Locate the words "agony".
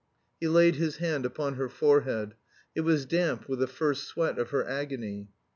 4.65-5.29